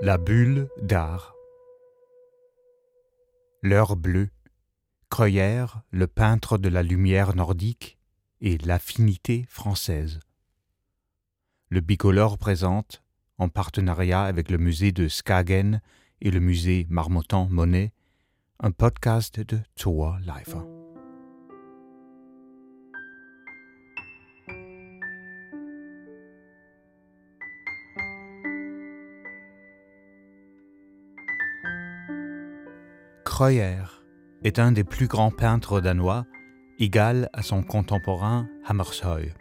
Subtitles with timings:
[0.00, 1.34] La bulle d'art.
[3.62, 4.30] L'heure bleue,
[5.10, 7.98] Creuillère, le peintre de la lumière nordique,
[8.40, 10.20] et l'affinité française.
[11.68, 13.02] Le bicolore présente,
[13.38, 15.80] en partenariat avec le musée de Skagen
[16.20, 17.92] et le musée Marmottan Monet,
[18.60, 20.54] un podcast de Tour Life.
[33.38, 33.84] Kreuer
[34.42, 36.26] est un des plus grands peintres danois,
[36.80, 39.32] égal à son contemporain Hammershøi.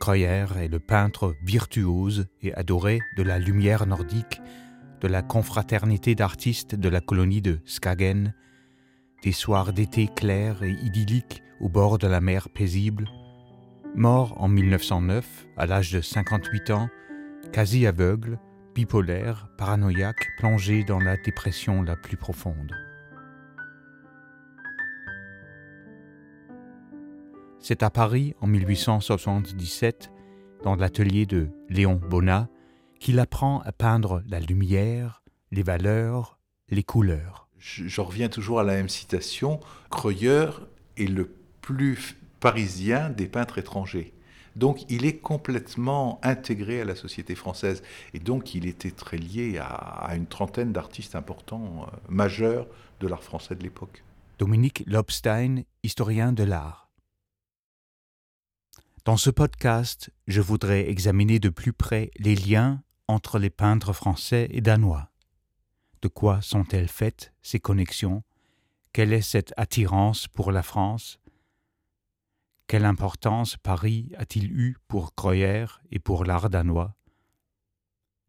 [0.00, 4.40] Kreuer est le peintre virtuose et adoré de la lumière nordique,
[5.00, 8.34] de la confraternité d'artistes de la colonie de Skagen,
[9.22, 13.08] des soirs d'été clairs et idylliques au bord de la mer paisible.
[13.94, 16.88] Mort en 1909, à l'âge de 58 ans,
[17.52, 18.40] quasi aveugle,
[18.76, 22.76] bipolaire, paranoïaque, plongé dans la dépression la plus profonde.
[27.58, 30.10] C'est à Paris, en 1877,
[30.62, 32.50] dans l'atelier de Léon Bonnat,
[33.00, 37.48] qu'il apprend à peindre la lumière, les valeurs, les couleurs.
[37.56, 39.58] Je, je reviens toujours à la même citation.
[39.90, 40.68] Creuilleur
[40.98, 44.12] est le plus parisien des peintres étrangers.
[44.56, 47.82] Donc il est complètement intégré à la société française.
[48.14, 52.66] Et donc il était très lié à, une trentaine d'artistes importants, euh, majeurs
[53.00, 54.02] de l'art français de l'époque.
[54.38, 56.90] Dominique Lobstein, historien de l'art.
[59.04, 64.48] Dans ce podcast, je voudrais examiner de plus près les liens entre les peintres français
[64.50, 65.10] et danois.
[66.02, 68.22] De quoi sont-elles faites, ces connexions?
[68.92, 71.20] Quelle est cette attirance pour la France?
[72.68, 76.96] Quelle importance Paris a-t-il eu pour Creuer et pour l'art danois?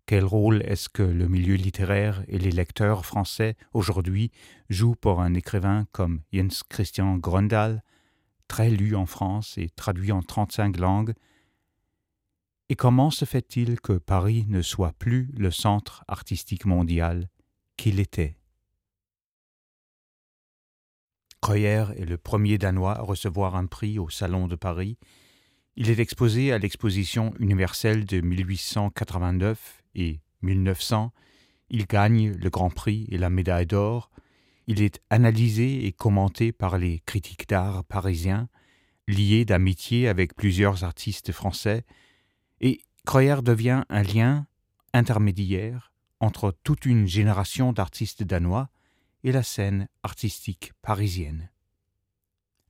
[0.06, 4.32] Quel rôle est-ce que le milieu littéraire et les lecteurs français aujourd'hui
[4.70, 7.84] jouent pour un écrivain comme Jens Christian Gröndal,
[8.48, 11.16] très lu en France et traduit en 35 langues?
[12.70, 17.28] Et comment se fait-il que Paris ne soit plus le centre artistique mondial
[17.76, 18.37] qu'il était?
[21.48, 24.98] Kreuer est le premier Danois à recevoir un prix au Salon de Paris.
[25.78, 31.14] Il est exposé à l'exposition universelle de 1889 et 1900.
[31.70, 34.12] Il gagne le Grand Prix et la médaille d'or.
[34.68, 38.50] Il est analysé et commenté par les critiques d'art parisiens,
[39.08, 41.86] lié d'amitié avec plusieurs artistes français,
[42.60, 44.48] et Kreuer devient un lien
[44.92, 48.70] intermédiaire entre toute une génération d'artistes danois
[49.28, 51.50] et la scène artistique parisienne.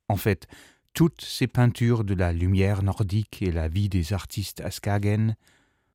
[0.09, 0.47] En fait,
[0.94, 5.35] toutes ces peintures de la lumière nordique et la vie des artistes à Skagen,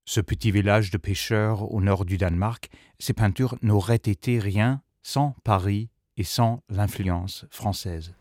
[0.05, 2.71] ce petit village de pêcheurs au nord du Danemark,
[3.01, 8.15] ces peintures n'auraient été rien sans Paris et sans l'influence française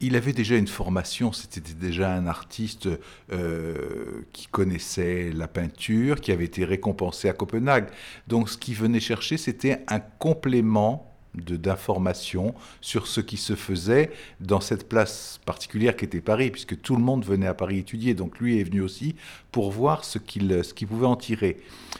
[0.00, 2.88] il avait déjà une formation, c'était déjà un artiste
[3.32, 7.88] euh, qui connaissait la peinture, qui avait été récompensé à Copenhague.
[8.26, 14.60] Donc ce qu'il venait chercher, c'était un complément d'informations sur ce qui se faisait dans
[14.60, 18.14] cette place particulière qui était Paris, puisque tout le monde venait à Paris étudier.
[18.14, 19.14] Donc lui est venu aussi
[19.52, 21.58] pour voir ce qu'il pouvait en tirer.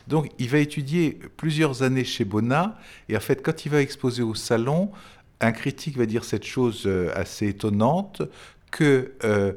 [0.08, 2.78] Donc il va étudier plusieurs années chez Bonnat,
[3.08, 4.90] et en fait quand il va exposer au salon,
[5.40, 8.22] un critique va dire cette chose euh, assez étonnante
[8.70, 9.52] que, euh,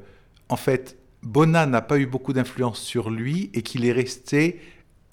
[0.49, 4.59] en fait, Bonnat n'a pas eu beaucoup d'influence sur lui et qu'il est resté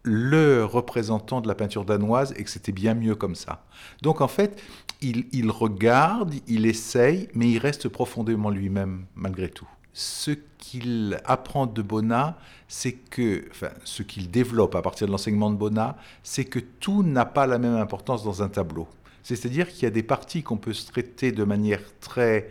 [0.04, 3.65] le représentant de la peinture danoise et que c'était bien mieux comme ça.
[4.03, 4.62] Donc en fait,
[5.00, 9.69] il, regarde, il essaye, mais il reste profondément lui-même malgré tout.
[9.93, 12.37] Ce qu'il apprend de Bonnat,
[12.69, 17.03] c'est que, enfin, ce qu'il développe à partir de l'enseignement de Bonnat, c'est que tout
[17.03, 18.88] n'a pas la même importance dans un tableau.
[19.22, 22.50] C'est-à-dire qu'il y a des parties qu'on peut se traiter de manière très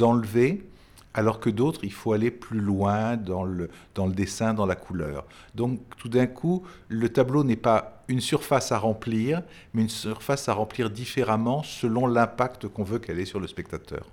[0.00, 0.66] enlevée,
[1.14, 4.76] alors que d'autres, il faut aller plus loin dans le, dans le dessin, dans la
[4.76, 5.24] couleur.
[5.54, 10.48] Donc tout d'un coup, le tableau n'est pas une surface à remplir, mais une surface
[10.48, 14.06] à remplir différemment selon l'impact qu'on veut qu'elle ait sur le spectateur.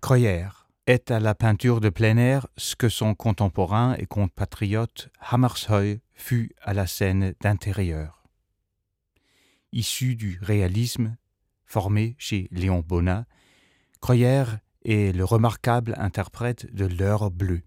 [0.00, 0.46] Creuer
[0.86, 6.54] est à la peinture de plein air ce que son contemporain et compatriote Hammershøi fut
[6.62, 8.16] à la scène d'intérieur
[9.76, 11.16] issu du réalisme
[11.66, 13.26] formé chez Léon Bonnat,
[14.00, 14.44] Creuer
[14.86, 17.62] est le remarquable interprète de l'heure bleue,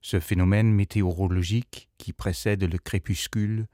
[0.00, 3.66] ce phénomène météorologique qui précède le crépuscule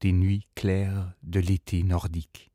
[0.00, 2.52] des nuits claires de l'été nordique.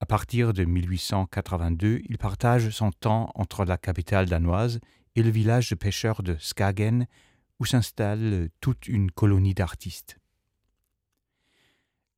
[0.00, 4.80] À partir de 1882, il partage son temps entre la capitale danoise
[5.16, 7.06] et le village de pêcheurs de Skagen,
[7.58, 10.18] où s'installe toute une colonie d'artistes.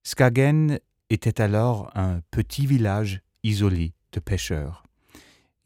[0.03, 4.85] Skagen était alors un petit village isolé de pêcheurs.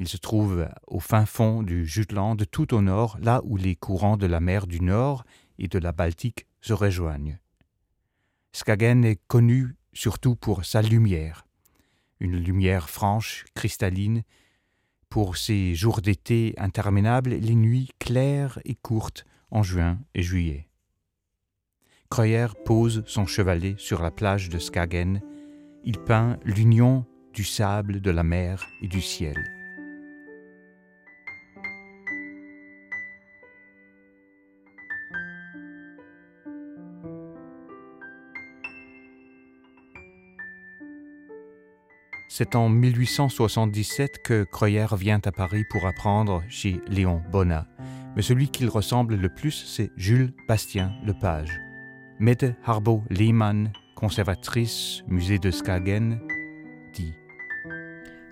[0.01, 4.17] Il se trouve au fin fond du Jutland, tout au nord, là où les courants
[4.17, 5.25] de la mer du Nord
[5.59, 7.39] et de la Baltique se rejoignent.
[8.53, 11.47] Skagen est connu surtout pour sa lumière,
[12.21, 14.23] une lumière franche, cristalline,
[15.09, 20.69] pour ses jours d'été interminables, les nuits claires et courtes en juin et juillet.
[22.11, 25.21] Kreuer pose son chevalet sur la plage de Skagen.
[25.85, 29.54] Il peint l'union du sable, de la mer et du ciel.
[42.37, 47.65] C'est en 1877 que Kreuer vient à Paris pour apprendre chez Léon Bonnat.
[48.17, 51.61] Mais celui qu'il ressemble le plus, c'est Jules Bastien Lepage.
[52.19, 56.19] Mette Harbo Lehmann, conservatrice musée de Skagen,
[56.93, 57.15] dit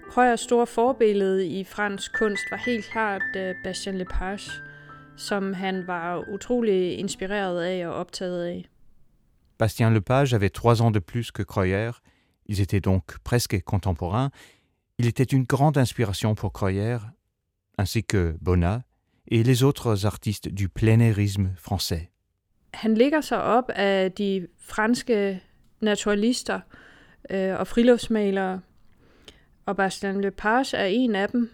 [0.09, 4.51] Krøyers store forbillede i fransk kunst var helt klart uh, Bastien Lepage,
[5.17, 8.65] som han var utrolig inspireret af og optaget af.
[9.59, 11.93] Bastien Lepage avait trois ans de plus que Kreuer
[12.53, 14.31] Ils étaient donc presque contemporains.
[14.99, 16.99] Il était une grande inspiration pour Croyer,
[17.79, 18.83] ainsi que Bonnat
[19.29, 22.11] et les autres artistes du plénérisme français.
[22.75, 25.43] Han ligger sig op af de franske
[25.81, 26.61] naturalister
[27.31, 28.61] øh, og friluftsmalere,
[29.67, 31.51] og Bastien Lepage er en af dem.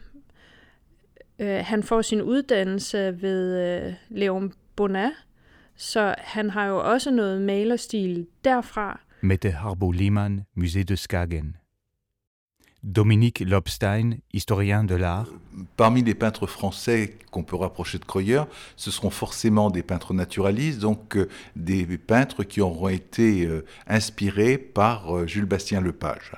[1.38, 5.12] Øh, han får sin uddannelse ved øh, Léon Bonnat,
[5.76, 9.00] så han har jo også noget malerstil derfra.
[9.20, 11.54] Mette Harbo Lehmann, musée de Skagen.
[12.84, 15.26] Dominique Lobstein, historien de l'art.
[15.76, 18.44] Parmi les peintres français qu'on peut rapprocher de Kreuer,
[18.76, 24.56] ce seront forcément des peintres naturalistes, donc euh, des peintres qui auront été euh, inspirés
[24.56, 26.32] par euh, Jules Bastien Lepage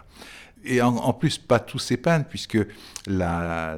[0.64, 2.58] et en, plus, pas tous ces peintres, puisque
[3.06, 3.76] la,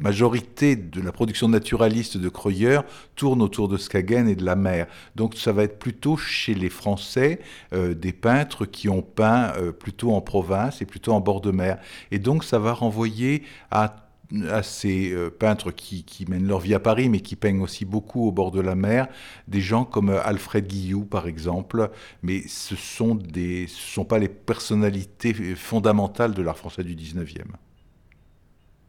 [0.00, 2.80] majorité de la production naturaliste de Kreuer
[3.16, 4.86] tourne autour de Skagen et de la mer.
[5.14, 7.40] Donc ça va être plutôt chez les Français
[7.72, 11.50] euh, des peintres qui ont peint euh, plutôt en province et plutôt en bord de
[11.50, 11.78] mer.
[12.10, 14.03] Et donc ça va renvoyer à
[14.50, 18.26] à ces euh, peintres qui, mènent leur vie à Paris, mais qui peignent aussi beaucoup
[18.26, 19.08] au bord de la mer,
[19.48, 21.90] des gens comme euh, Alfred Guillou, par exemple,
[22.22, 27.42] mais ce sont des, ce sont pas les personnalités fondamentales de l'art français du 19e.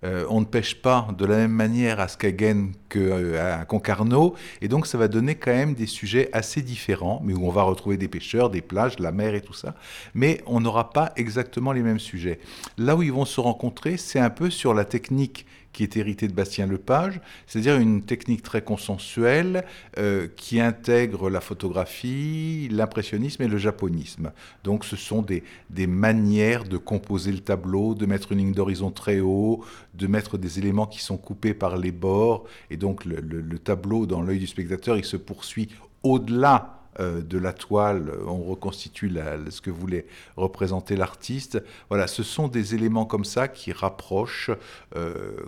[0.06, 4.68] Euh, on ne pêche pas de la même manière à Skagen qu'à euh, Concarneau, et
[4.68, 7.98] donc ça va donner quand même des sujets assez différents, mais où on va retrouver
[7.98, 9.74] des pêcheurs, des plages, la mer et tout ça,
[10.14, 12.40] mais on n'aura pas exactement les mêmes sujets.
[12.78, 16.30] Là où ils vont se rencontrer, c'est un peu sur la technique qui est hérité
[16.30, 19.66] de Bastien Lepage, c'est-à-dire une technique très consensuelle
[19.98, 24.32] euh, qui intègre la photographie, l'impressionnisme et le japonisme.
[24.64, 28.90] Donc ce sont des, des manières de composer le tableau, de mettre une ligne d'horizon
[28.90, 33.20] très haut, de mettre des éléments qui sont coupés par les bords, et donc le,
[33.20, 35.68] le tableau dans l'œil du spectateur, il se poursuit
[36.04, 39.12] au-delà de la toile, on reconstitue
[39.50, 40.06] ce que voulait
[40.38, 41.62] représenter l'artiste.
[41.90, 44.52] Voilà, ce sont des éléments comme ça qui rapprochent
[44.96, 45.48] euh,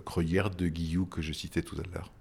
[0.56, 2.12] de Guillou que je citais tout à l'heure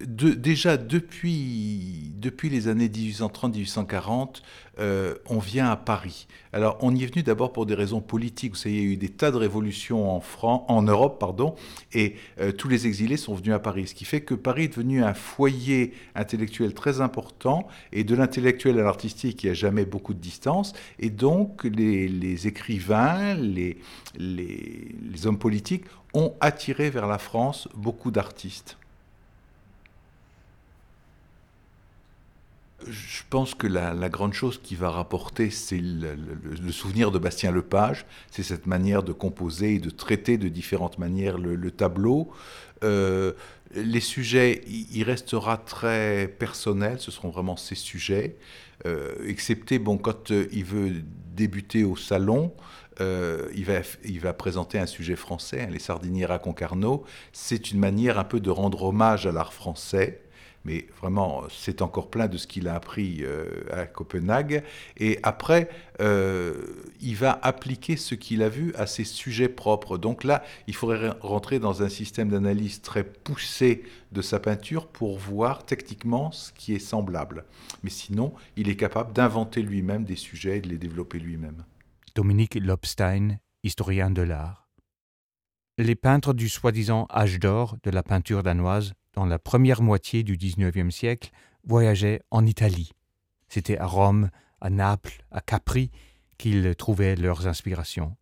[0.00, 4.42] déjà depuis, depuis les années 1830-1840,
[4.78, 6.26] euh, on vient à Paris.
[6.52, 8.52] Alors, on y est venu d'abord pour des raisons politiques.
[8.52, 11.54] Vous savez, il y a eu des tas de révolutions en, France, en Europe, pardon,
[11.92, 13.88] et euh, tous les exilés sont venus à Paris.
[13.88, 18.78] Ce qui fait que Paris est devenu un foyer intellectuel très important, et de l'intellectuel
[18.78, 20.72] à l'artistique, il n'y a jamais beaucoup de distance.
[20.98, 23.78] Et donc, les, écrivains, les,
[24.18, 25.84] les hommes politiques
[26.14, 28.76] ont attiré vers la France beaucoup d'artistes.
[32.88, 38.06] Je pense que la, grande chose qui va rapporter, c'est le, souvenir de Bastien Lepage,
[38.30, 42.30] c'est cette manière de composer et de traiter de différentes manières le, tableau.
[42.84, 43.32] Euh,
[43.74, 48.36] les sujets, il restera très personnel, ce seront vraiment ses sujets,
[48.86, 50.92] euh, excepté bon, quand euh, il veut
[51.34, 52.52] débuter au salon,
[53.00, 53.64] il,
[54.20, 57.04] va, présenter un sujet français, hein, les sardinières à Concarneau.
[57.32, 60.20] C'est une manière un peu de rendre hommage à l'art français
[60.64, 64.62] mais vraiment, c'est encore plein de ce qu'il a appris euh, à Copenhague.
[64.96, 65.68] Et après,
[66.00, 66.54] euh,
[67.00, 69.98] il va appliquer ce qu'il a vu à ses sujets propres.
[69.98, 75.18] Donc là, il faudrait rentrer dans un système d'analyse très poussé de sa peinture pour
[75.18, 77.44] voir techniquement ce qui est semblable.
[77.82, 81.64] Mais sinon, il est capable d'inventer lui-même des sujets et de les développer lui-même.
[82.14, 84.61] Dominique Lobstein, historien de l'art.
[85.78, 90.36] Les peintres du soi-disant âge d'or de la peinture danoise dans la première moitié du
[90.36, 91.30] XIXe siècle,
[91.64, 92.92] voyageait en Italie.
[93.48, 95.90] C'était à Rome, à Naples, à Capri,
[96.36, 98.16] qu'ils trouvaient leurs inspirations.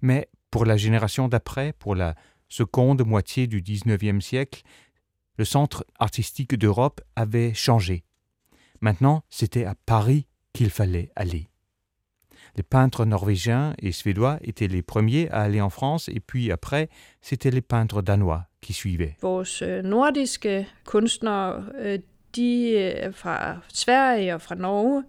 [0.00, 2.14] Mais pour la génération d'après, pour la
[2.48, 4.62] seconde moitié du XIXe siècle,
[5.36, 8.04] le centre artistique d'Europe avait changé.
[8.80, 11.47] Maintenant, c'était à Paris qu'il fallait aller.
[12.56, 16.88] Les peintres norvégiens et suédois étaient les premiers à aller en France, et puis après,
[17.22, 19.16] c'était les peintres danois qui suivaient.
[19.22, 21.98] Vores øh, nordiske kunstnere, øh,
[22.36, 25.04] de øh, fra Sverige og fra Norge,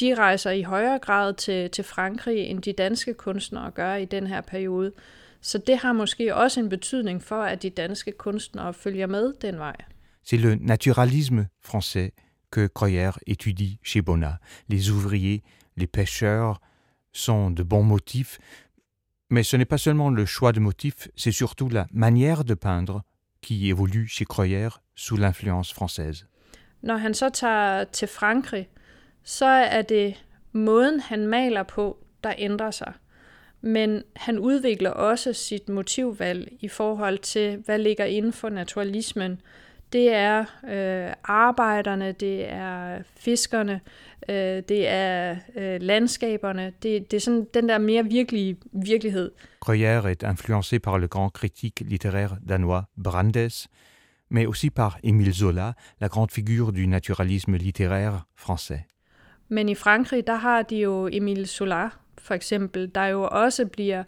[0.00, 4.26] de rejser i højere grad til, til Frankrig, end de danske kunstnere gør i den
[4.26, 4.92] her periode.
[5.40, 9.58] Så det har måske også en betydning for, at de danske kunstnere følger med den
[9.58, 9.76] vej.
[10.26, 12.10] C'est le naturalisme français
[12.50, 14.38] que Kreuer étudie chez Bonnat.
[14.68, 15.42] Les ouvriers,
[15.76, 16.60] les pêcheurs
[17.14, 18.38] sont de bons motifs,
[19.30, 23.02] mais ce n'est pas seulement le choix de motifs, c'est surtout la manière de peindre
[23.40, 26.26] qui évolue chez Kreuer sous l'influence française.
[26.82, 28.68] Når han så tager til Frankrig,
[29.24, 32.92] så er det måden, han maler på, der ændrer sig.
[33.60, 39.40] Men han udvikler også sit motivvalg i forhold til, hvad ligger inden for naturalismen.
[39.94, 43.80] Det er øh, arbejderne, det er fiskerne,
[44.28, 46.72] øh, det er øh, landskaberne.
[46.82, 49.30] Det, det er sådan den der mere virkelige virkelighed.
[49.60, 53.68] Kreuer est influencé par le grand critique littéraire danois Brandes,
[54.30, 58.80] mais aussi par Émile Zola, la grande figure du naturalisme littéraire français.
[59.48, 64.04] Men i Frankrig, der har de jo Emile Zola, for eksempel, der jo også bliver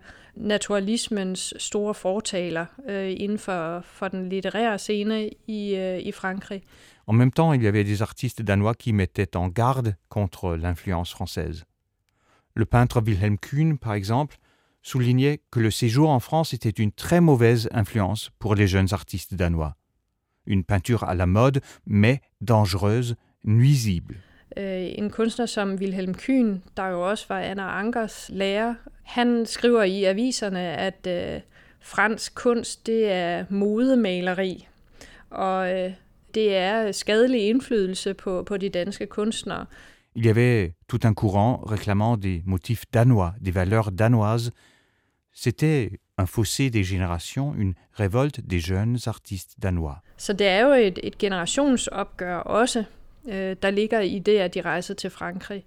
[6.38, 6.62] store.
[7.06, 11.10] En même temps, il y avait des artistes danois qui mettaient en garde contre l'influence
[11.10, 11.64] française.
[12.54, 14.38] Le peintre Wilhelm Kuhn, par exemple,
[14.82, 19.34] soulignait que le séjour en France était une très mauvaise influence pour les jeunes artistes
[19.34, 19.76] danois.
[20.46, 24.16] Une peinture à la mode, mais dangereuse, nuisible.
[24.56, 29.82] Øh, en kunstner som Wilhelm Kuhn, der jo også var Anna Ankers lærer, han skriver
[29.82, 31.40] i aviserne, at øh,
[31.80, 34.68] fransk kunst, det er modemaleri,
[35.30, 35.92] og øh,
[36.34, 39.66] det er skadelig indflydelse på, på de danske kunstnere.
[40.16, 44.50] Il y avait tout un courant réclamant des motifs danois, des valeurs danoises.
[45.34, 50.02] C'était un fossé des générations, une révolte des jeunes artistes danois.
[50.16, 52.84] Så det er jo et, et generationsopgør også,
[53.28, 55.64] øh, der ligger i det, at de rejser til Frankrig.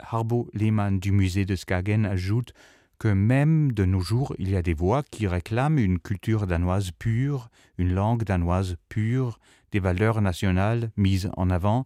[0.00, 2.52] Harbo Lehmann du musée de Skagen ajoute
[2.98, 6.90] que même de nos jours, il y a des voix qui réclament une culture danoise
[6.98, 7.48] pure,
[7.78, 9.38] une langue danoise pure,
[9.72, 11.84] des valeurs nationales mises en avant,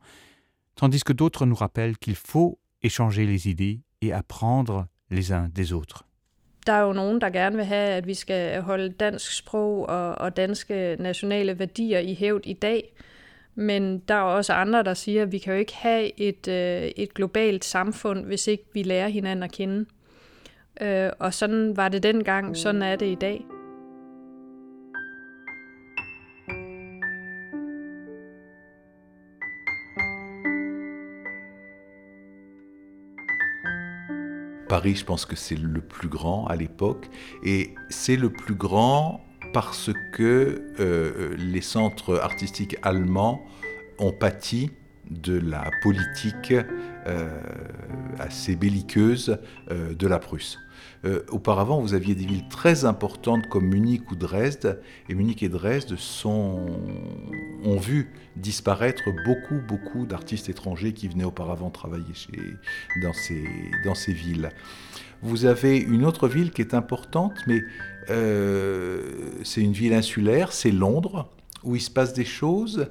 [0.76, 5.72] tandis que d'autres nous rappellent qu'il faut échanger les idées et apprendre les uns des
[5.72, 6.04] autres.
[6.66, 10.14] Der er jo nogen, der gerne vil have, at vi skal holde dansk sprog og,
[10.14, 12.92] og danske nationale værdier i hævd i dag.
[13.54, 16.82] Men der er også andre, der siger, at vi kan jo ikke have et, øh,
[16.96, 19.86] et globalt samfund, hvis ikke vi lærer hinanden at kende.
[20.80, 23.44] Øh, og sådan var det dengang, sådan er det i dag.
[34.68, 37.10] Paris, je pense que c'est le plus grand à l'époque,
[37.44, 39.20] et c'est le plus grand
[39.52, 43.44] parce que euh, les centres artistiques allemands
[43.98, 44.70] ont pâti
[45.10, 46.54] de la politique
[47.06, 47.40] euh,
[48.18, 49.38] assez belliqueuse
[49.70, 50.58] euh, de la Prusse.
[51.04, 55.48] Euh, auparavant, vous aviez des villes très importantes comme Munich ou Dresde, et Munich et
[55.48, 62.12] Dresde ont vu disparaître beaucoup, beaucoup d'artistes étrangers qui venaient auparavant travailler
[63.02, 63.12] dans,
[63.94, 64.50] ces, villes.
[65.22, 67.60] Vous avez une autre ville qui est importante, mais
[68.10, 69.02] euh,
[69.42, 71.28] c'est une ville insulaire, c'est Londres,
[71.64, 72.88] où il se passe des choses,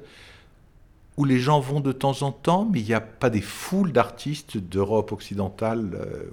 [1.22, 3.92] où les gens vont de temps en temps, mais il n'y a pas des foules
[3.92, 6.24] d'artistes d'Europe occidentale euh,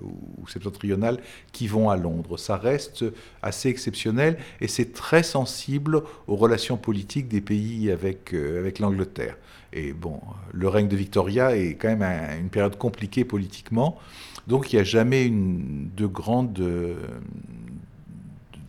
[0.41, 1.19] ou septentrionale
[1.51, 2.37] qui vont à Londres.
[2.37, 3.05] Ça reste
[3.43, 9.37] assez exceptionnel et c'est très sensible aux relations politiques des pays avec, euh, avec l'Angleterre.
[9.73, 10.19] Et bon,
[10.53, 13.99] le règne de Victoria est quand même un- une période compliquée politiquement,
[14.47, 16.59] donc il n'y a jamais de grandes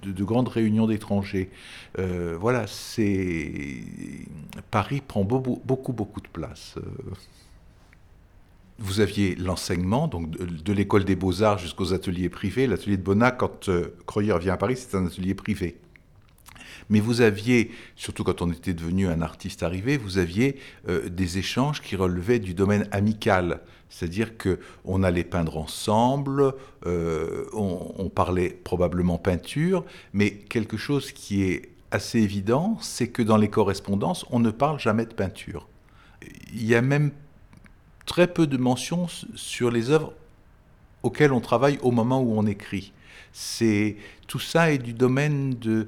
[0.02, 1.50] de, de grandes réunions d'étrangers.
[1.98, 3.82] Euh, voilà, c'est
[4.70, 6.74] Paris prend beaucoup, beaucoup, de place.
[6.76, 6.82] Euh,
[8.78, 12.66] Vous aviez l'enseignement, donc de, l'école des beaux-arts jusqu'aux ateliers privés.
[12.66, 15.76] L'atelier de Bonnat, quand euh, Creuer vient à Paris, c'est un atelier privé.
[16.88, 20.56] Mais vous aviez, surtout quand on était devenu un artiste arrivé, vous aviez
[20.88, 23.60] euh, des échanges qui relevaient du domaine amical.
[23.88, 26.54] C'est-à-dire que on allait peindre ensemble,
[26.86, 33.22] euh, on, on parlait probablement peinture, mais quelque chose qui est assez évident, c'est que
[33.22, 35.68] dans les correspondances, on ne parle jamais de peinture.
[36.52, 37.10] Il y a même
[38.06, 40.12] très peu de mentions sur les œuvres
[41.02, 42.92] auxquelles on travaille au moment où on écrit.
[43.32, 43.96] C'est
[44.26, 45.86] tout ça est du domaine de,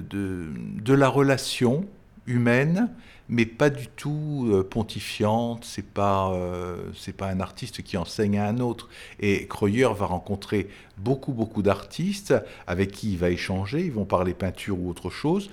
[0.00, 1.84] de, la relation
[2.26, 2.90] humaine,
[3.28, 5.64] mais pas du tout euh, pontifiante.
[5.64, 8.88] C'est pas euh, pas un artiste qui enseigne à un autre.
[9.20, 10.68] Et Creuer va rencontrer
[10.98, 12.34] beaucoup beaucoup d'artistes
[12.66, 13.84] avec qui il va échanger.
[13.84, 15.50] Ils vont parler peinture ou autre chose,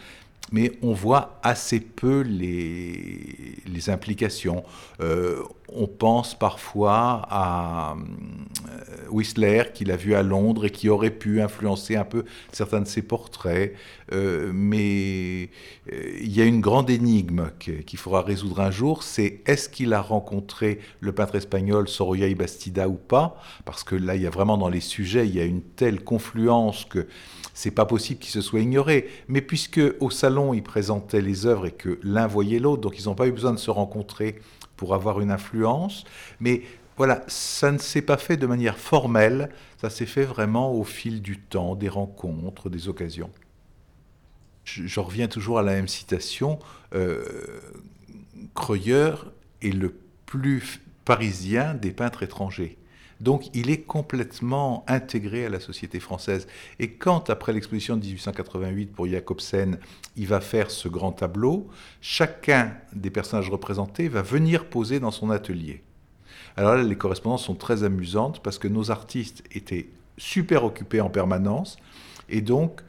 [0.52, 4.64] mais on voit assez peu les, implications.
[5.00, 11.12] Euh, on pense parfois à euh, Whistler, qu'il a vu à Londres et qui aurait
[11.12, 13.74] pu influencer un peu certains de ses portraits.
[14.12, 15.50] Euh, mais
[15.92, 20.02] il y a une grande énigme qu'il faudra résoudre un jour, c'est est-ce qu'il a
[20.02, 23.42] rencontré le peintre espagnol Sorolla y Bastida ou pas?
[23.66, 26.04] Parce que là, il y a vraiment dans les sujets, il y a une telle
[26.04, 27.08] confluence que
[27.54, 29.10] c'est pas possible qu'il se soit ignoré.
[29.28, 33.06] Mais puisque au salon, ils présentaient les œuvres et que l'un voyait l'autre, donc ils
[33.06, 34.40] n'ont pas eu besoin de se rencontrer
[34.76, 36.06] pour avoir une influence.
[36.40, 36.64] Mais
[36.98, 41.22] voilà, ça ne s'est pas fait de manière formelle, ça s'est fait vraiment au fil
[41.22, 43.32] du temps, des rencontres, des occasions.
[44.66, 46.60] Je, reviens toujours à la même citation.
[46.94, 47.24] Euh,
[48.54, 49.16] Creuer
[49.62, 52.78] est le plus parisien des peintres étrangers.
[53.20, 56.48] Donc il est complètement intégré à la société française.
[56.80, 59.78] Et quand, après l'exposition de 1888 pour Jacobsen,
[60.16, 61.68] il va faire ce grand tableau,
[62.02, 65.84] chacun des personnages représentés va venir poser dans son atelier.
[66.56, 71.10] Alors là, les correspondances sont très amusantes parce que nos artistes étaient super occupés en
[71.10, 71.78] permanence.
[72.30, 72.82] Et donc,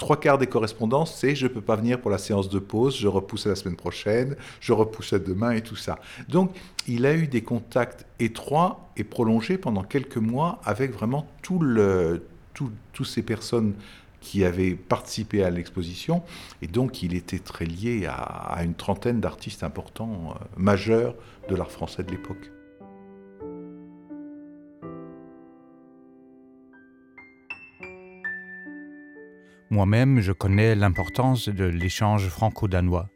[0.00, 2.96] trois quarts des correspondances, c'est je ne peux pas venir pour la séance de pause,
[2.98, 5.98] je repousse à la semaine prochaine, je repousse à demain et tout ça.
[6.28, 6.56] Donc,
[6.88, 11.60] il a eu des contacts étroits et prolongés pendant quelques mois avec vraiment tout
[12.92, 13.74] toutes ces personnes
[14.20, 16.22] qui avaient participé à l'exposition.
[16.62, 21.14] Et donc, il était très lié à, une trentaine d'artistes importants, euh, majeurs
[21.48, 22.50] de l'art français de l'époque.
[29.72, 33.08] Moi-même, je connais l'importance de l'échange franco-danois.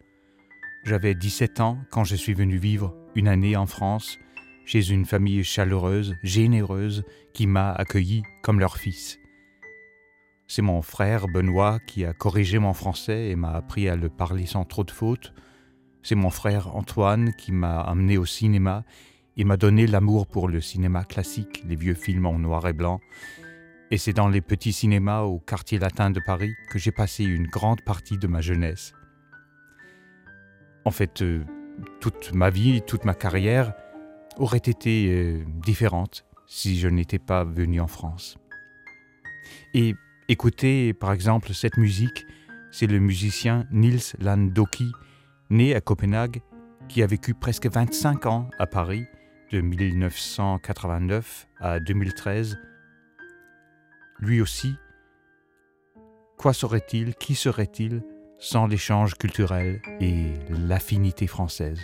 [0.84, 4.20] J'avais 17 ans quand je suis venu vivre une année en France,
[4.64, 9.18] chez une famille chaleureuse, généreuse, qui m'a accueilli comme leur fils.
[10.46, 14.46] C'est mon frère Benoît qui a corrigé mon français et m'a appris à le parler
[14.46, 15.32] sans trop de fautes.
[16.04, 18.84] C'est mon frère Antoine qui m'a amené au cinéma
[19.36, 23.00] et m'a donné l'amour pour le cinéma classique, les vieux films en noir et blanc,
[23.90, 27.46] et c'est dans les petits cinémas au quartier latin de Paris que j'ai passé une
[27.46, 28.92] grande partie de ma jeunesse.
[30.84, 31.44] En fait, euh,
[32.00, 33.74] toute ma vie, toute ma carrière
[34.36, 38.36] aurait été euh, différente si je n'étais pas venu en France.
[39.74, 39.94] Et
[40.28, 42.26] écoutez par exemple cette musique,
[42.70, 44.90] c'est le musicien Nils Landoki,
[45.50, 46.42] né à Copenhague,
[46.88, 49.06] qui a vécu presque 25 ans à Paris,
[49.52, 52.58] de 1989 à 2013,
[54.18, 54.74] lui aussi,
[56.36, 58.02] quoi serait-il, qui serait-il
[58.38, 61.80] sans l'échange culturel et l'affinité française?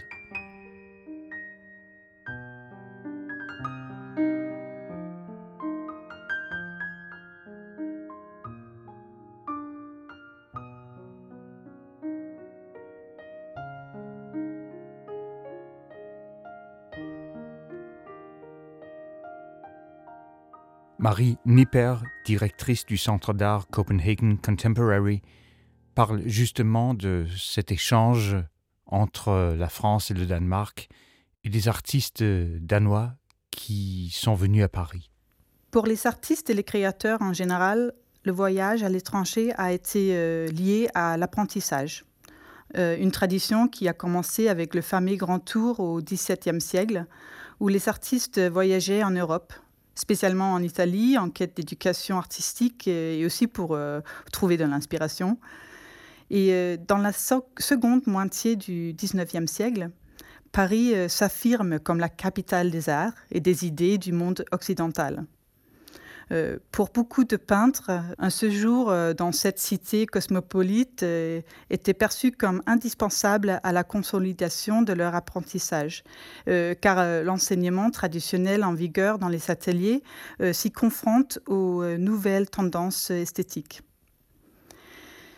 [21.10, 25.22] Marie Nipper, directrice du Centre d'art Copenhagen Contemporary,
[25.96, 28.36] parle justement de cet échange
[28.86, 30.88] entre la France et le Danemark
[31.42, 33.14] et des artistes danois
[33.50, 35.10] qui sont venus à Paris.
[35.72, 37.92] Pour les artistes et les créateurs en général,
[38.22, 42.04] le voyage à l'étranger a été euh, lié à l'apprentissage.
[42.76, 47.04] Euh, une tradition qui a commencé avec le fameux Grand Tour au XVIIe siècle,
[47.58, 49.52] où les artistes voyageaient en Europe
[49.94, 54.00] spécialement en Italie, en quête d'éducation artistique et aussi pour euh,
[54.32, 55.38] trouver de l'inspiration.
[56.30, 59.90] Et euh, dans la seconde moitié du 19e siècle,
[60.52, 65.26] Paris euh, s'affirme comme la capitale des arts et des idées du monde occidental.
[66.32, 71.40] Euh, pour beaucoup de peintres, un séjour euh, dans cette cité cosmopolite euh,
[71.70, 76.04] était perçu comme indispensable à la consolidation de leur apprentissage,
[76.80, 80.02] car l'enseignement traditionnel en vigueur dans les ateliers
[80.52, 83.82] s'y confronte aux nouvelles tendances esthétiques.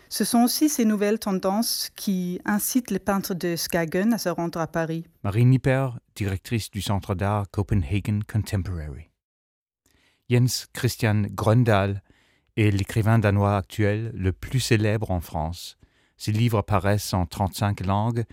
[0.09, 4.61] Ce sont aussi ces nouvelles tendances qui incitent les peintres de Skagen à se rendre
[4.61, 5.05] à Paris.
[5.23, 9.12] Marie Nipper, directrice du Centre d'art Copenhagen Contemporary.
[10.33, 12.03] Jens Christian Gröndal
[12.57, 15.77] est l'écrivain danois actuel le plus célèbre en France.
[16.16, 18.25] Ses livres paraissent en 35 langues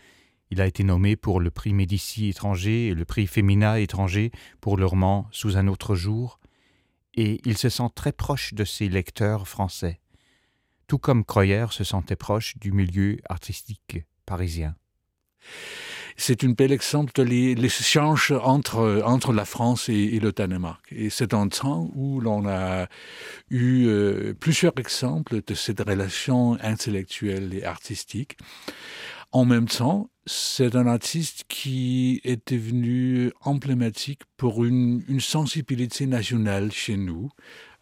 [0.49, 4.31] Il a été nommé pour le prix Médicis étranger et le prix Femina étranger
[4.61, 6.39] pour le roman Sous un autre jour,
[7.15, 9.99] et il se sent très proche de ses lecteurs français,
[10.87, 14.73] tout comme Croyer se sentait proche du milieu artistique parisien.
[16.21, 20.85] C'est un bel exemple de l'échange entre, entre la France et, le Danemark.
[20.91, 22.87] Et c'est un temps où l'on a
[23.49, 28.37] eu euh, plusieurs exemples de cette relation intellectuelle et artistique.
[29.31, 36.73] En même temps, c'est un artiste qui est devenu emblématique pour une, une sensibilité nationale
[36.73, 37.29] chez nous,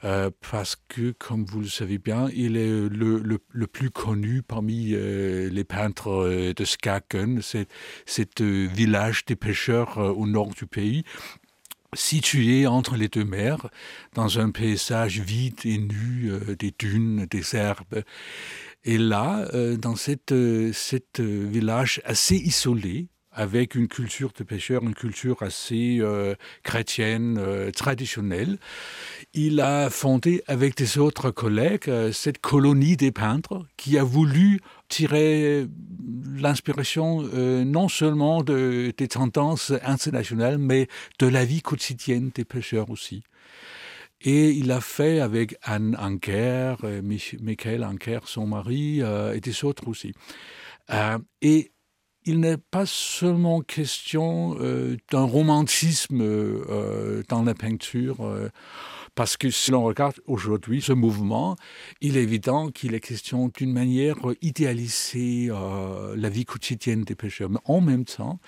[0.03, 4.93] euh, parce que, comme vous le savez bien, il est le, le, plus connu parmi
[4.93, 7.41] euh, les peintres euh, de Skaken,
[8.05, 11.03] cet village des pêcheurs au nord du pays,
[11.93, 13.69] situé entre les deux mers,
[14.13, 18.03] dans un paysage vide et nu, des dunes, des herbes.
[18.87, 24.43] Et là, euh, dans cette, euh, cette euh, village assez isolé, avec une culture de
[24.43, 26.01] pêcheurs, une culture assez
[26.63, 27.39] chrétienne,
[27.75, 28.57] traditionnelle.
[29.33, 35.67] Il a fondé avec des autres collègues cette colonie des peintres qui a voulu tirer
[36.35, 40.87] l'inspiration non seulement de, des tendances internationales, mais
[41.19, 43.23] de la vie quotidienne des pêcheurs aussi.
[44.21, 49.63] Et il a fait avec Anne Anker, euh, Michael Anker, son mari, euh, et des
[49.63, 50.13] autres aussi.
[50.91, 51.71] Euh, et
[52.27, 54.55] il n'est pas seulement question
[55.11, 56.19] d'un romantisme
[57.27, 58.49] dans la peinture,
[59.15, 61.55] parce que si l'on regarde aujourd'hui ce mouvement,
[62.01, 65.49] il est évident qu'il est question d'une manière idéaliser
[66.15, 67.49] la vie quotidienne des pêcheurs.
[67.49, 68.39] Mais en même temps,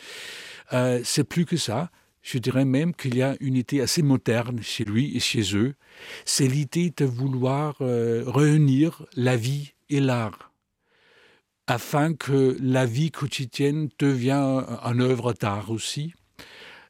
[1.03, 1.89] c'est plus que ça.
[2.21, 5.75] Je dirais même qu'il y a une idée assez moderne chez lui et chez eux.
[6.25, 10.48] C'est l'idée de vouloir euh, réunir la vie et l'art
[11.69, 16.13] afin que la vie quotidienne devienne une œuvre d'art aussi.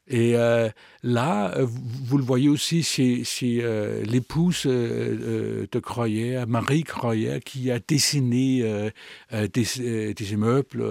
[0.08, 0.68] Et euh,
[1.04, 3.24] là, euh, vous le voyez aussi chez,
[3.62, 8.90] euh, l'épouse de Croyer, Marie Croyer, qui a dessiné
[9.30, 10.84] des, des, immeubles,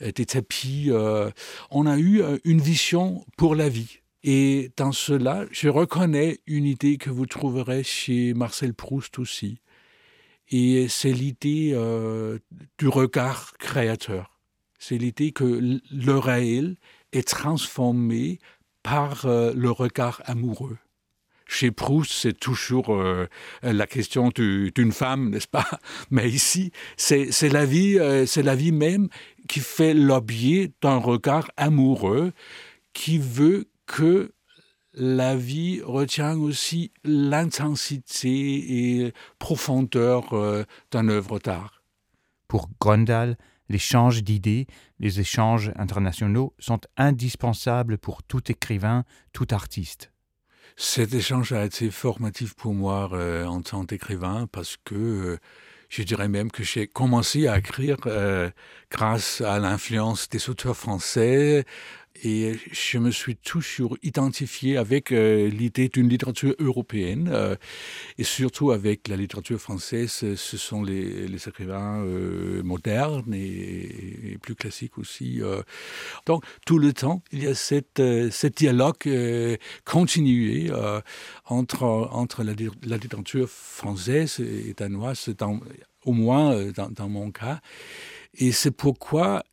[0.00, 0.90] des tapis.
[1.70, 4.00] on a eu une vision pour la vie.
[4.24, 9.58] Et dans cela, je reconnais une idée que vous trouverez chez Marcel Proust aussi.
[10.56, 11.74] Et c'est l'idée
[12.78, 14.38] du regard créateur.
[14.78, 16.76] C'est l'idée que le réel
[17.12, 18.38] est transformé
[18.82, 20.76] par euh, le regard amoureux.
[21.46, 23.26] Chez Proust, c'est toujours euh,
[23.62, 25.66] la question d'une femme, n'est-ce pas?
[26.10, 29.08] Mais ici, c'est la vie, euh, c'est la vie même
[29.48, 32.32] qui fait l'objet d'un regard amoureux
[32.92, 34.32] qui veut que
[34.94, 40.30] la vie retient aussi l'intensité et profondeur
[40.92, 41.82] d'une œuvre d'art.
[42.48, 43.36] Pour Grondal,
[43.68, 44.66] L'échange d'idées,
[45.00, 50.12] les échanges internationaux sont indispensables pour tout écrivain, tout artiste.
[50.76, 55.38] Cet échange a été formatif pour moi euh, en tant qu'écrivain parce que euh,
[55.88, 58.50] je dirais même que j'ai commencé à écrire euh,
[58.90, 61.64] grâce à l'influence des auteurs français,
[62.22, 67.56] et je me suis toujours identifié avec euh, l'idée d'une littérature européenne euh,
[68.18, 70.10] et surtout avec la littérature française.
[70.36, 75.40] Ce sont les, écrivains euh, modernes et, plus classiques aussi.
[76.26, 78.00] Donc tout le temps, il y a cette,
[78.56, 80.70] dialogue continué
[81.46, 85.60] entre, entre la, littérature française et danoise, dans,
[86.04, 87.60] au moins dans mon cas.
[88.34, 89.44] Et c'est pourquoi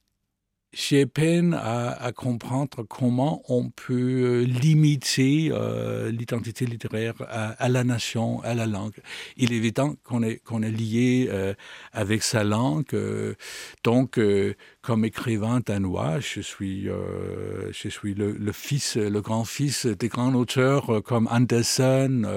[0.73, 7.67] j'ai peine à, à, comprendre comment on peut euh, limiter euh, l'identité littéraire à, à,
[7.67, 8.95] la nation, à la langue.
[9.35, 11.53] Il est évident qu'on est, qu'on est lié euh,
[11.91, 12.85] avec sa langue.
[12.93, 13.35] Euh,
[13.83, 19.85] donc, euh, comme écrivain danois, je suis, euh, je suis le, le, fils, le grand-fils
[19.85, 22.27] des grands auteurs comme Andersen,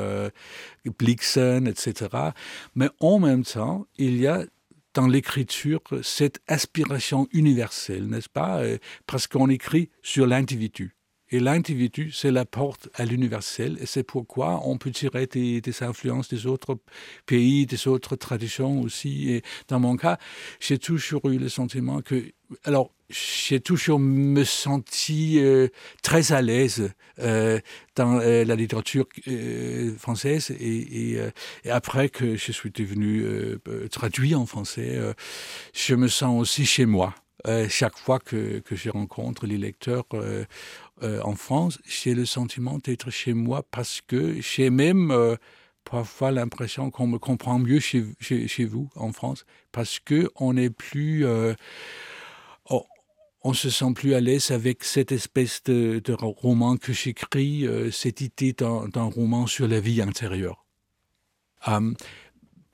[0.99, 2.09] Blixen, etc.
[2.75, 4.45] Mais en même temps, il y a
[4.95, 8.61] dans l'écriture cette aspiration universelle, n'est-ce pas?
[8.61, 10.97] Euh, Parce qu'on écrit sur l'individu.
[11.31, 15.83] Et l'individu, c'est la porte à l'universel, et c'est pourquoi on peut tirer des, des,
[15.83, 16.79] influences des autres
[17.27, 19.31] pays, des autres traditions aussi.
[19.31, 20.19] Et dans mon cas,
[20.61, 22.31] j'ai toujours eu le sentiment que,
[22.65, 25.69] alors, j'ai toujours me senti euh,
[26.03, 26.91] très à l'aise
[27.21, 27.61] euh,
[27.97, 29.07] dans euh, la littérature
[29.99, 31.19] française et,
[31.71, 33.25] après que je suis devenu
[33.91, 34.99] traduit en français,
[35.73, 37.15] je me sens aussi chez moi.
[37.69, 40.07] chaque fois que, que je rencontre les lecteurs
[41.03, 45.37] en France, j'ai le sentiment d'être chez moi parce que j'ai même
[45.85, 50.55] parfois l'impression qu'on me comprend mieux chez, chez, chez, vous en France parce que on
[50.55, 51.25] n'est plus
[53.45, 58.23] on se sent plus à l'aise avec cette espèce de, roman que j'écris, euh, cette
[58.23, 60.65] idée d'un roman sur la vie intérieure.
[61.67, 61.95] Hum,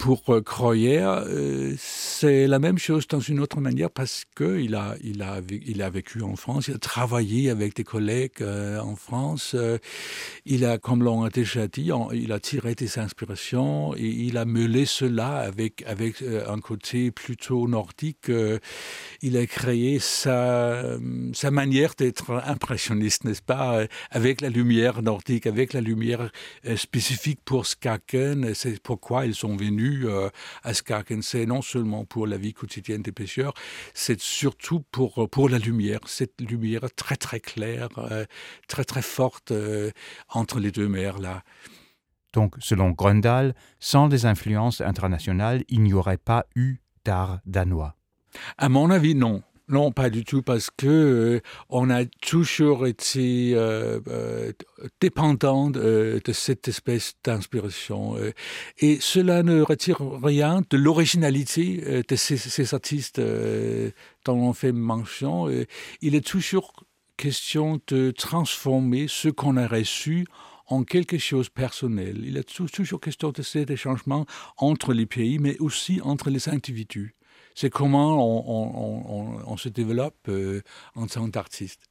[0.00, 4.96] pour euh, Croyer, euh, c'est la même chose dans une autre manière parce qu'il a,
[5.04, 8.96] il a, il a vécu en France, il a travaillé avec des collègues euh, en
[8.96, 9.54] France.
[10.46, 14.46] il a, comme l'on a déjà dit, il a tiré des inspirations et il a
[14.46, 18.32] meulé cela avec, avec un côté plutôt nordique.
[19.20, 20.82] il a créé sa,
[21.34, 26.30] sa manière d'être impressionniste, n'est-ce pas, avec la lumière nordique, avec la lumière
[26.76, 28.54] spécifique pour Skaken.
[28.54, 30.28] C'est pourquoi ils sont venus euh,
[30.62, 30.72] à
[31.22, 33.54] c'est non seulement pour la vie quotidienne des pêcheurs,
[33.94, 38.24] c'est surtout pour, pour la lumière, cette lumière très très claire, euh,
[38.68, 39.90] très très forte euh,
[40.28, 41.42] entre les deux mers là.
[42.32, 47.96] Donc, selon Gröndal, sans des influences internationales, il n'y aurait pas eu d'art danois.
[48.56, 49.42] À mon avis, non.
[49.70, 54.52] Non, pas du tout, parce que euh, on a toujours été euh, euh,
[55.00, 58.16] dépendant de, cette espèce d'inspiration.
[58.78, 63.20] et cela ne retire rien de l'originalité de ces, artistes
[64.24, 65.48] dont on fait mention.
[66.00, 66.72] il est toujours
[67.16, 70.26] question de transformer ce qu'on a reçu
[70.66, 72.22] en quelque chose personnel.
[72.24, 77.14] Il est toujours question de ces changements entre les pays, mais aussi entre les individus
[77.60, 78.16] c'est comment
[79.46, 80.62] on, se développe euh,
[80.94, 81.82] en tant qu'artiste.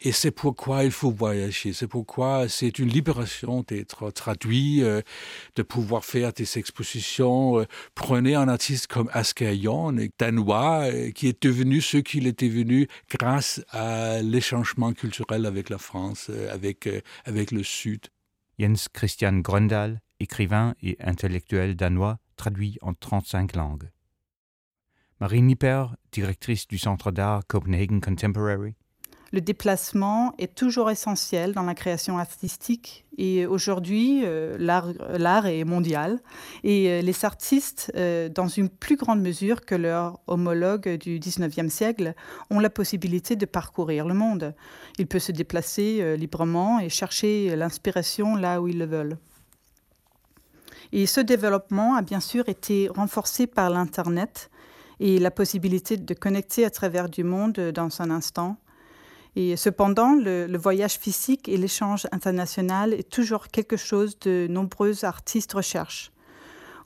[0.00, 5.02] Et c'est pourquoi il faut voyager, c'est pourquoi c'est une libération d'être traduit, euh,
[5.56, 7.60] de pouvoir faire des expositions.
[7.60, 9.60] Euh, prenez un artiste comme Asger
[10.18, 16.30] danois, qui est devenu ce qu'il est devenu grâce à l'échangement culturel avec la France,
[16.50, 16.88] avec,
[17.26, 18.06] avec le Sud.
[18.58, 23.90] Jens Christian Gröndal, écrivain et intellectuel danois, traduit en 35 langues.
[25.20, 28.74] Marie Nipper, directrice du Centre d'art Copenhagen Contemporary.
[29.32, 36.20] Le déplacement est toujours essentiel dans la création artistique et aujourd'hui, euh, l'art est mondial
[36.62, 41.68] et euh, les artistes, euh, dans une plus grande mesure que leurs homologues du 19e
[41.68, 42.14] siècle,
[42.48, 44.54] ont la possibilité de parcourir le monde.
[44.98, 49.18] Ils peuvent se déplacer librement et chercher l'inspiration là où ils le veulent.
[50.92, 54.50] Et ce développement a bien sûr été renforcé par l'Internet
[55.00, 58.56] et la possibilité de connecter à travers du monde dans un instant.
[59.36, 65.52] Et cependant, le, voyage physique et l'échange international est toujours quelque chose de nombreux artistes
[65.52, 66.10] recherchent.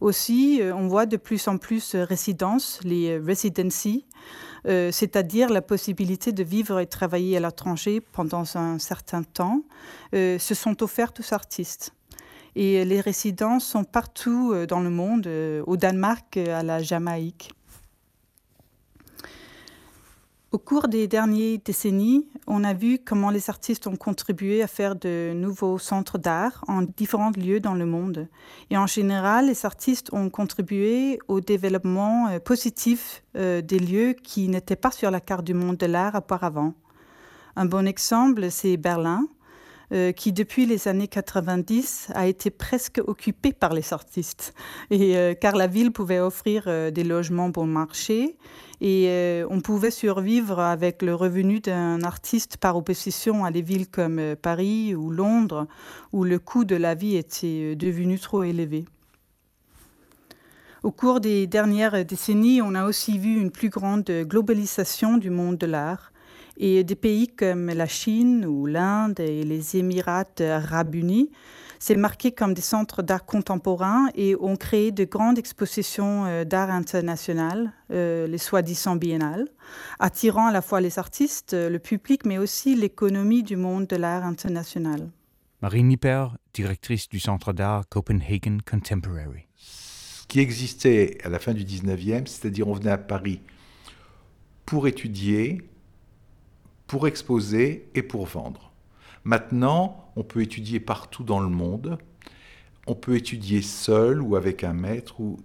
[0.03, 4.05] Aussi, euh, on voit de plus en plus de résidences, les residencies,
[4.67, 9.63] euh, c'est-à-dire la possibilité de vivre et travailler à l'étranger pendant un certain temps,
[10.15, 11.95] euh, se sont offertes aux artistes.
[12.57, 15.27] Et les résidences sont partout dans le monde,
[15.67, 17.51] au Danemark, à la Jamaïque.
[20.53, 24.97] Au cours des dernières décennies, on a vu comment les artistes ont contribué à faire
[24.97, 28.29] de nouveaux centres d'art en différents lieux dans le monde.
[28.69, 34.47] Et en général, les artistes ont contribué au développement euh, positif euh, des lieux qui
[34.49, 36.75] n'étaient pas sur la carte du monde de l'art auparavant.
[37.57, 39.27] Un bon exemple, c'est Berlin,
[39.93, 44.55] euh, qui depuis les années 90 a été presque occupée par les artistes,
[44.91, 48.37] et, car la ville pouvait offrir des logements bon marché
[48.83, 53.89] et euh, on pouvait survivre avec le revenu d'un artiste par opposition à des villes
[53.89, 55.69] comme euh, Paris ou Londres,
[56.13, 58.85] où le coût de la vie était euh, devenu trop élevé.
[60.83, 65.59] Au cours des dernières décennies, on a aussi vu une plus grande globalisation du monde
[65.59, 66.12] de l'art
[66.57, 71.31] et des pays comme la Chine ou l'Inde et les Émirats arabes unis
[71.79, 76.71] s'est marqué comme des centres d'art contemporain et ont créé de grandes expositions euh, d'art
[76.71, 79.49] international, euh, les soi-disant biennales,
[79.99, 84.25] attirant à la fois les artistes, le public, mais aussi l'économie du monde de l'art
[84.25, 85.11] international.
[85.61, 89.49] Marie Nipper, directrice du Centre d'art Copenhagen Contemporary.
[89.57, 93.41] Ce qui existait à la fin du 19e, c'est-à-dire on venait à Paris
[94.67, 95.63] pour étudier,
[96.93, 98.71] pour exposer et pour vendre.
[99.25, 101.97] Maintenant, on peut étudier partout dans le monde.
[102.87, 105.19] On peut étudier seul ou avec un maître.
[105.19, 105.39] Ou...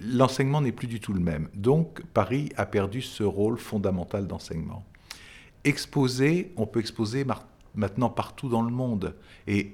[0.00, 1.48] L'enseignement n'est plus du tout le même.
[1.54, 4.84] Donc, Paris a perdu ce rôle fondamental d'enseignement.
[5.64, 7.26] Exposer, on peut exposer
[7.74, 9.16] maintenant partout dans le monde.
[9.48, 9.72] Et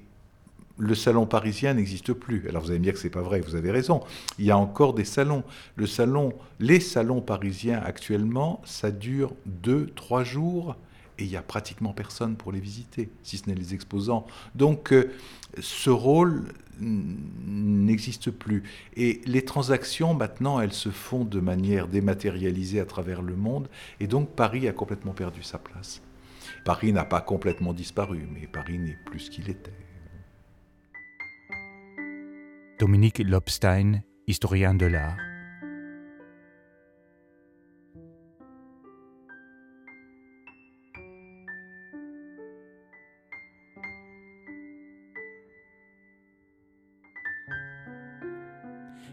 [0.78, 2.48] le salon parisien n'existe plus.
[2.48, 4.00] Alors vous allez me dire que c'est pas vrai, vous avez raison.
[4.38, 5.44] Il y a encore des salons.
[5.76, 10.74] Le salon, les salons parisiens actuellement, ça dure deux, trois jours
[11.18, 14.26] et il n'y a pratiquement personne pour les visiter, si ce n'est les exposants.
[14.54, 15.12] Donc euh,
[15.60, 16.44] ce rôle
[16.80, 18.62] n'existe plus.
[18.96, 23.68] Et les transactions, maintenant, elles se font de manière dématérialisée à travers le monde,
[24.00, 26.02] et donc Paris a complètement perdu sa place.
[26.64, 29.72] Paris n'a pas complètement disparu, mais Paris n'est plus ce qu'il était.
[32.78, 35.27] Dominique Lobstein, historien de l'art.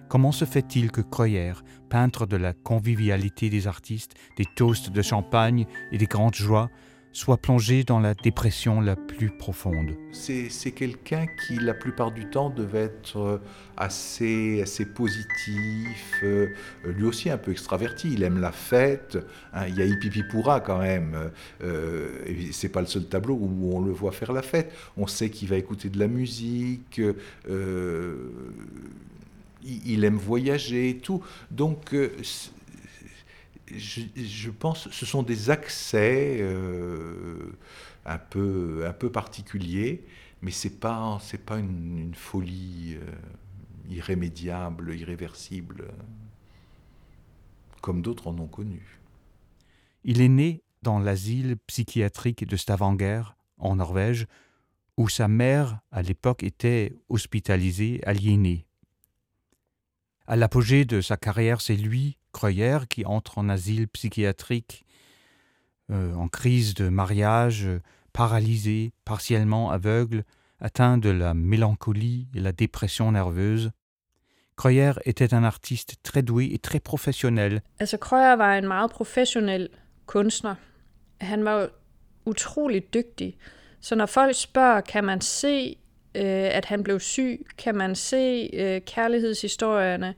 [0.07, 1.53] Comment se fait-il que Croyer,
[1.89, 6.69] peintre de la convivialité des artistes, des toasts de champagne et des grandes joies,
[7.11, 9.95] soit plongé dans la dépression la plus profonde?
[10.11, 13.37] C'est quelqu'un qui, la plupart du temps, devait être euh,
[13.77, 16.49] assez, assez positif, euh,
[16.83, 18.13] lui aussi un peu extraverti.
[18.13, 19.17] Il aime la fête.
[19.53, 21.31] Hein, il y a Ipipipura quand même.
[21.63, 22.09] Euh,
[22.51, 24.71] c'est pas le seul tableau où on le voit faire la fête.
[24.97, 27.01] On sait qu'il va écouter de la musique.
[27.49, 28.29] Euh,
[29.65, 31.23] il aime voyager et tout.
[31.51, 32.15] Donc, euh,
[33.71, 37.51] je, pense ce sont des accès euh,
[38.05, 40.03] un, peu, un peu particuliers,
[40.41, 43.11] mais ce n'est pas, pas une, folie euh,
[43.89, 45.85] irrémédiable, irréversible,
[47.81, 48.99] comme d'autres en ont connu.
[50.03, 53.23] Il est né dans l'asile psychiatrique de Stavanger,
[53.57, 54.27] en Norvège,
[54.97, 58.67] où sa mère, à l'époque, était hospitalisée, aliénée.
[60.27, 64.85] À l'apogée de sa carrière, c'est lui, Creuer, qui entre en asile psychiatrique,
[65.91, 67.67] euh, en crise de mariage,
[68.11, 70.23] paralysé, partiellement aveugle,
[70.59, 73.71] atteint de la mélancolie et la dépression nerveuse.
[74.55, 77.61] Kreuer était un artiste très doué et très professionnel.
[77.79, 79.69] Altså var en meget professionel
[80.07, 80.55] kunstner.
[81.21, 81.69] Han var
[82.25, 83.37] utrolig dygtig.
[83.79, 85.21] Så når folk spørger, kan
[86.15, 90.15] øh, at han blev syg, kan man se øh, kærlighedshistorierne,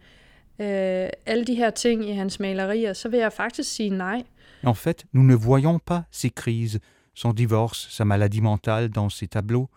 [1.25, 4.23] alle de her ting i hans malerier, så vil jeg faktisk sige nej.
[4.63, 6.79] En fait, nous ne voyons pas ces crises,
[7.13, 9.69] son divorce, sa maladie mentale dans ses tableaux,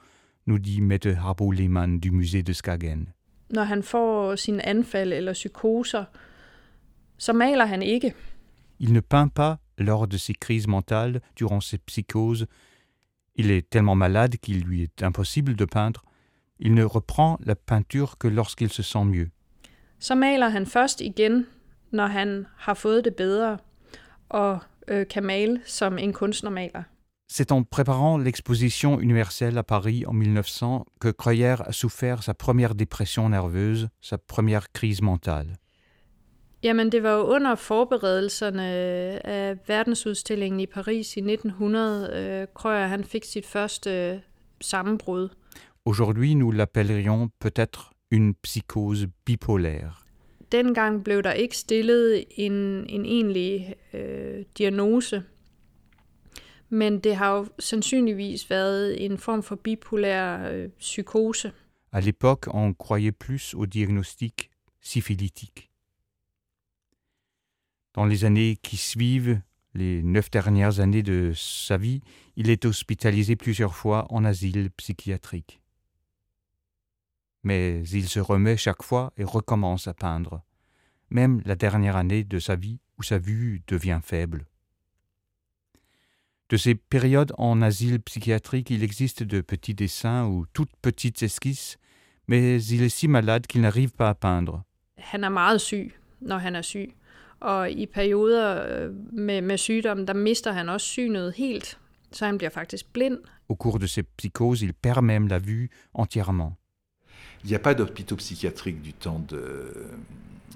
[0.47, 3.09] nous dit Mette Harbo Lehmann du musée de Skagen.
[3.51, 6.05] Når han får anfald eller psykoser,
[7.19, 8.15] så maler han ikke.
[8.79, 12.47] Il ne peint pas lors de ses crises mentales, durant ses psychoses.
[13.37, 16.03] Il est tellement malade qu'il lui est impossible de peindre.
[16.61, 19.31] Il ne reprend la peinture que lorsqu'il se sent mieux.
[19.99, 21.47] Så maler han først igen,
[21.91, 23.59] når han har fået det bedre
[24.29, 26.83] og øh, kan male som en kunstner maler.
[27.33, 32.75] C'est en préparant l'exposition universelle à Paris en 1900 que Kreuer a souffert sa première
[32.75, 35.57] dépression nerveuse, sa première crise mentale.
[36.63, 38.63] Jamen, det var jo under forberedelserne
[39.25, 44.19] af verdensudstillingen i Paris i 1900, øh, Kreuer han fik sit første øh,
[44.61, 45.29] sammenbrud.
[45.85, 50.05] Aujourd'hui, nous l'appellerions peut-être une psychose bipolaire.
[50.53, 55.23] Dengang blev der ikke stillet en, en egentlig øh, diagnose,
[56.69, 61.53] men det har jo sandsynligvis været en form for bipolær øh, psykose.
[61.93, 65.71] À l'époque, on croyait plus au diagnostic syphilitique.
[67.95, 69.41] Dans les années qui suivent,
[69.75, 72.01] les neuf dernières années de sa vie,
[72.37, 75.60] il est hospitalisé plusieurs fois en asile psychiatrique
[77.43, 80.43] mais il se remet chaque fois et recommence à peindre,
[81.11, 84.47] même la dernière année de sa vie où sa vue devient faible.
[86.51, 91.79] De ces périodes en asile psychiatrique, il existe de petits dessins ou toutes petites esquisses,
[92.27, 94.65] mais il est si malade qu'il n'arrive pas à peindre.
[95.13, 96.95] Han er meget syg, når han er syg.
[97.41, 101.79] Og i perioder øh, med, med sygdom, der mister han også synet helt,
[102.13, 103.19] så han bliver faktisk blind.
[103.49, 106.60] Au cours de ses psychoses, il perd même la vue entièrement.
[107.45, 109.73] Il n'y a pas d'hôpitaux psychiatriques du temps de...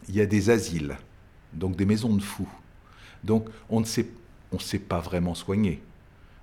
[0.09, 0.97] Il y a des asiles,
[1.53, 2.49] donc des maisons de fous.
[3.23, 4.07] Donc on ne sait,
[4.79, 5.81] pas vraiment soigner.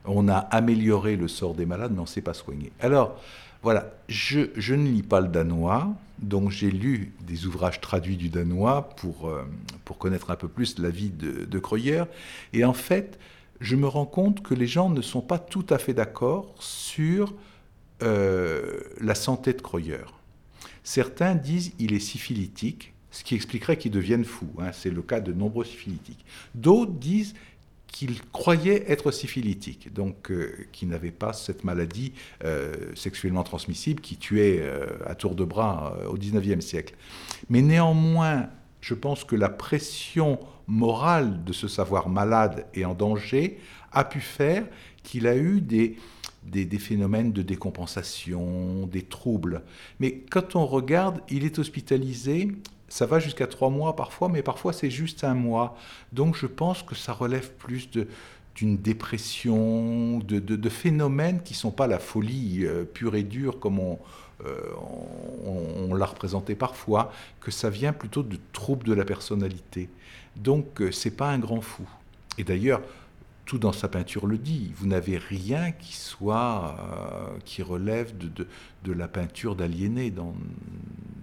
[0.06, 2.72] On a amélioré le sort des malades, mais on ne sait pas soigner.
[2.80, 3.22] Alors,
[3.62, 8.90] voilà, je, ne lis pas le danois, donc j'ai lu des ouvrages traduits du danois
[8.96, 9.44] pour, euh,
[9.86, 11.62] pour connaître un peu plus la vie de, de.
[12.54, 13.20] Et en fait,
[13.60, 17.36] je me rends compte que les gens ne sont pas tout à fait d'accord sur
[18.02, 20.06] euh, la santé de Kreuer.
[20.84, 24.48] Certains disent qu'il est syphilitique, ce qui expliquerait qu'il devienne fou.
[24.60, 24.72] Hein.
[24.72, 26.26] c'est le cas de nombreux syphilitiques.
[26.56, 27.34] D'autres disent
[27.88, 32.14] qu'il croyait être syphilitique, donc euh, qu'il n'avait pas cette maladie
[32.46, 36.96] euh, sexuellement transmissible qui tuait euh, à tour de bras au XIXe siècle.
[37.50, 38.48] Mais néanmoins,
[38.82, 43.60] Je pense que la pression morale de ce savoir malade et en danger
[43.92, 44.66] a pu faire
[45.04, 45.98] qu'il a eu des,
[46.44, 49.62] des, phénomènes de décompensation, des troubles.
[50.00, 52.52] Mais quand on regarde, il est hospitalisé,
[52.90, 55.78] ça va jusqu'à trois mois parfois, mais parfois c'est juste un mois.
[56.12, 58.08] Donc je pense que ça relève plus de,
[58.56, 63.80] d'une dépression, de, phénomènes qui ne sont pas la folie euh, pure et dure comme
[63.80, 63.98] on,
[64.46, 64.60] euh,
[65.46, 69.90] on l'a représenté parfois, que ça vient plutôt de troubles de la personnalité.
[70.36, 71.88] Donc euh, c'est pas un grand fou.
[72.38, 72.82] Et d'ailleurs,
[73.52, 74.72] tout dans sa peinture le dit.
[74.78, 78.48] Vous n'avez rien qui soit euh, qui relève de,
[78.86, 80.34] de, la peinture d'aliéné dans,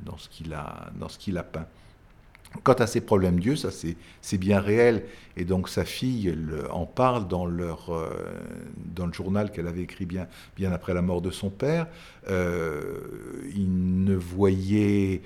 [0.05, 1.65] dans ce qu'il a dans a peint.
[2.65, 5.07] Quant à ses problèmes d'yeux, ça c'est bien réel.
[5.39, 8.11] Et donc sa fille le, en parle dans, leur, euh,
[8.95, 11.87] dans le journal qu'elle avait écrit bien, bien après la mort de son père.
[12.29, 13.01] Euh,
[13.55, 15.23] il ne voyait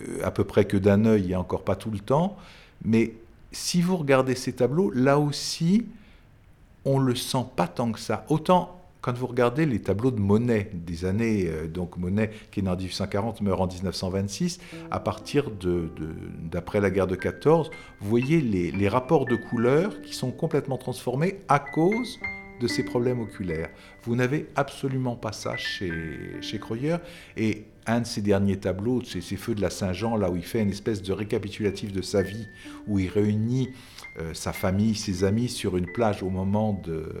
[0.00, 2.38] euh, à peu près que d'un œil et encore pas tout le temps.
[2.82, 3.12] Mais
[3.52, 5.84] si vous regardez ces tableaux, là aussi,
[6.86, 8.24] on le sent pas tant que ça.
[8.30, 8.72] Autant
[9.02, 12.70] quand vous regardez les tableaux de Monet des années, euh, donc Monet qui est né
[12.70, 14.58] en 1840, meurt en 1926,
[14.90, 15.88] à partir de,
[16.50, 17.70] d'après la guerre de 14,
[18.00, 22.18] vous voyez les, les, rapports de couleurs qui sont complètement transformés à cause
[22.60, 23.70] de ces problèmes oculaires.
[24.04, 25.92] Vous n'avez absolument pas ça chez,
[26.40, 26.60] chez.
[27.36, 30.44] Et un de ses derniers tableaux, c'est ces Feux de la Saint-Jean, là où il
[30.44, 32.46] fait une espèce de récapitulatif de sa vie,
[32.86, 33.70] où il réunit
[34.18, 37.12] euh, sa famille, ses amis sur une plage au moment de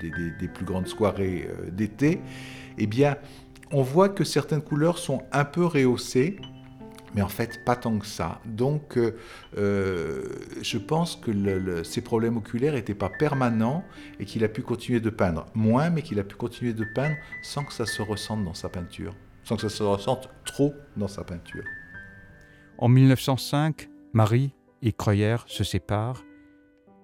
[0.00, 2.20] des, des, des plus grandes soirées euh, d'été,
[2.78, 3.16] eh bien,
[3.72, 6.36] on voit que certaines couleurs sont un peu rehaussées,
[7.16, 8.40] mais en fait pas tant que ça.
[8.44, 9.16] Donc euh,
[9.56, 10.22] euh
[10.62, 13.84] je pense que le, le, ces problèmes oculaires n'étaient pas permanents
[14.20, 17.16] et qu'il a pu continuer de peindre moins, mais qu'il a pu continuer de peindre
[17.42, 21.08] sans que ça se ressente dans sa peinture, sans que ça se ressente trop dans
[21.08, 21.64] sa peinture.
[22.78, 24.52] En 1905, Marie
[24.82, 26.22] et Kreuer se séparent.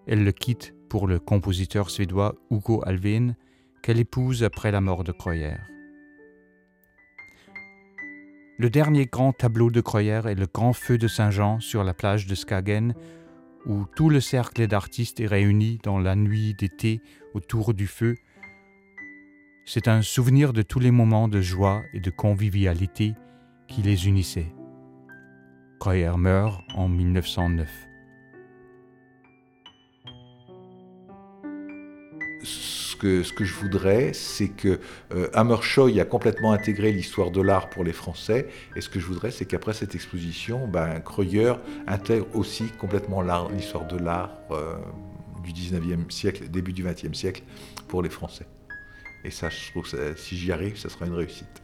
[0.07, 3.35] Elle le quitte pour le compositeur suédois Hugo Alvin,
[3.83, 5.72] qu'elle épouse après la mort de Kreuer.
[8.59, 12.27] Le dernier grand tableau de Kreuer est le grand feu de Saint-Jean sur la plage
[12.27, 12.95] de Skagen,
[13.67, 17.01] où tout le cercle d'artistes est réuni dans la nuit d'été
[17.35, 18.17] autour du feu.
[19.65, 23.15] C'est un souvenir de tous les moments de joie et de convivialité
[23.69, 24.53] qui les unissaient.
[25.81, 27.69] Kreuer meurt en 1909.
[32.45, 32.82] ce
[33.23, 34.79] ce que je voudrais, c'est que
[35.15, 38.49] euh, Hammershoy a complètement intégré l'histoire de l'art pour les Français.
[38.77, 41.55] Et ce que je voudrais, c'est qu'après cette exposition, ben, Kreuer
[41.87, 44.77] intègre aussi complètement l'histoire de l'art euh,
[45.43, 47.43] du 19e siècle, début du 20e siècle
[47.89, 48.47] pour les Français.
[49.25, 51.62] Et ça, je trouve que si j'y arrive, ça sera une réussite.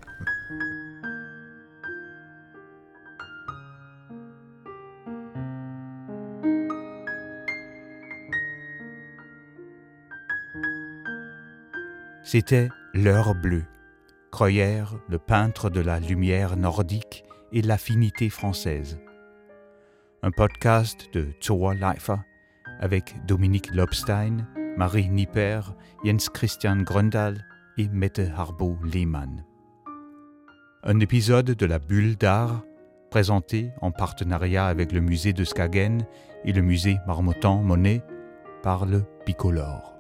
[12.31, 13.65] C'était l'heure bleue.
[14.31, 19.01] Creuer, le peintre de la lumière nordique et l'affinité française.
[20.23, 22.17] Un podcast de Zoa Leifer
[22.81, 25.61] avec Dominique Lobstein, Marie Nipper,
[26.05, 27.47] Jens Christian Gröndal
[27.79, 29.47] et Mette Harbo Lehmann.
[30.83, 32.63] Un épisode de la Bulle d'art
[33.11, 36.05] présenté en partenariat avec le musée de Skagen
[36.45, 38.03] et le musée Marmottan Monet
[38.63, 39.98] par le Picolore.